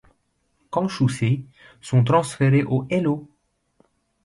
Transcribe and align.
Kenshūsei 0.71 1.45
sont 1.79 2.03
transférées 2.03 2.63
au 2.63 2.87
Hello! 2.89 3.27